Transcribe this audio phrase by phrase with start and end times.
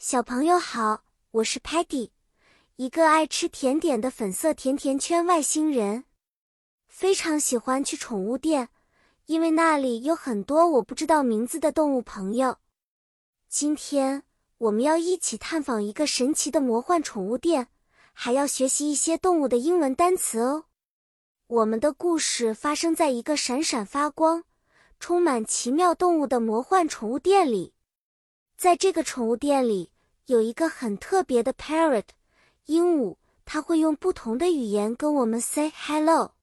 [0.00, 1.02] 小朋友好，
[1.32, 2.10] 我是 Patty，
[2.76, 6.04] 一个爱吃甜点的粉色甜甜圈外星人。
[6.86, 8.68] 非常喜欢去宠物店，
[9.26, 12.58] 因为那里有很多我不知道名字的动物朋友。
[13.48, 14.22] 今天
[14.58, 17.66] 我们要一起探访一个神奇的魔幻宠物店，
[18.12, 20.66] 还要学习一些动物的英文单词哦。
[21.48, 24.44] 我们的故事发生在一个闪闪发光、
[25.00, 27.74] 充满奇妙动物的魔幻宠物店里。
[28.58, 29.92] 在这个宠物店里，
[30.26, 32.06] 有一个很特别的 parrot
[32.64, 36.34] 鹦鹉，它会用不同的语言跟我们 say hello。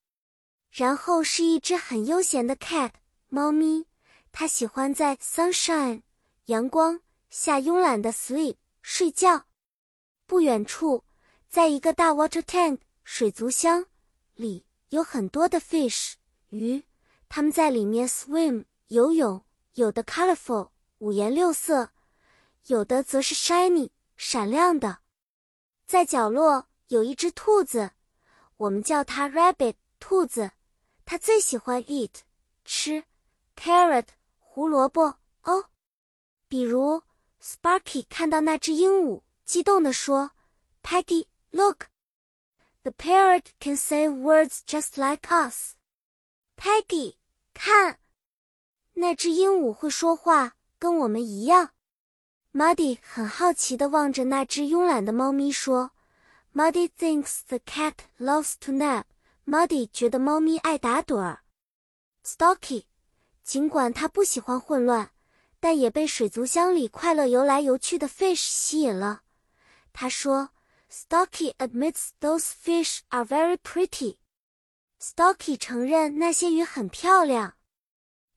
[0.72, 2.92] 然后是一只很悠闲的 cat
[3.28, 3.86] 猫咪，
[4.32, 6.04] 它喜欢在 sunshine
[6.46, 9.48] 阳光下慵懒的 sleep 睡觉。
[10.26, 11.04] 不远处，
[11.50, 13.88] 在一个大 water tank 水族箱
[14.36, 16.14] 里，有很多的 fish
[16.48, 16.82] 鱼，
[17.28, 19.44] 它们在里面 swim 游泳，
[19.74, 21.90] 有的 colorful 五颜六色。
[22.68, 25.00] 有的则是 shiny 闪亮的，
[25.86, 27.92] 在角落有一只兔子，
[28.58, 30.52] 我们叫它 rabbit 兔子，
[31.06, 32.22] 它最喜欢 eat
[32.64, 33.04] 吃
[33.56, 34.08] carrot
[34.40, 35.70] 胡萝卜哦。
[36.48, 37.04] 比如
[37.40, 40.32] Sparky 看到那只鹦鹉，激动地说
[40.82, 41.86] ：“Peggy, look,
[42.82, 45.76] the parrot can say words just like us。
[46.58, 47.18] ”Peggy，
[47.54, 48.00] 看，
[48.94, 51.75] 那只鹦鹉会说话，跟我们一样。
[52.56, 55.92] Muddy 很好奇地望着那只慵懒的猫咪说
[56.54, 59.04] ：“Muddy thinks the cat loves to nap.”
[59.46, 61.42] Muddy 觉得猫咪爱打盹儿。
[62.24, 62.86] Stocky
[63.44, 65.10] 尽管他不喜欢混乱，
[65.60, 69.24] 但也被水族箱里快乐游来游去的 fish 吸引了。
[69.92, 70.52] 他说
[70.90, 74.16] ：“Stocky admits those fish are very pretty.”
[75.02, 77.56] Stocky 承认那些鱼很漂亮。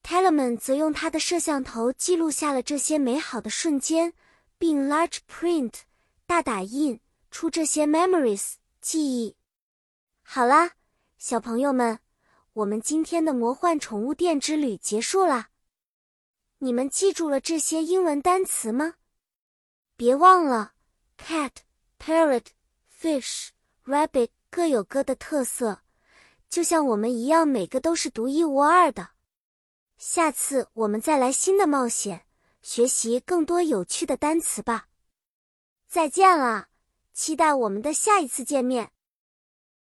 [0.08, 4.14] Telemann 则用他的摄像头记录下了这些美好的瞬间，
[4.56, 5.80] 并 large print
[6.24, 6.98] 大打印
[7.30, 9.36] 出这些 memories 记忆。
[10.22, 10.70] 好啦，
[11.18, 11.98] 小朋友们，
[12.54, 15.50] 我们今天的魔幻宠物店之旅结束啦。
[16.60, 18.94] 你们记住了这些英文单词吗？
[19.94, 20.72] 别忘了
[21.18, 21.50] ，cat、
[21.98, 22.46] parrot、
[22.98, 23.48] fish、
[23.84, 25.82] rabbit 各有各的特色，
[26.48, 29.10] 就像我们一样，每个都是独一无二的。
[29.98, 32.24] 下次我们再来新的冒险，
[32.62, 34.86] 学习更多有趣的单词吧。
[35.88, 36.68] 再见了，
[37.12, 38.92] 期待我们的下一次见面。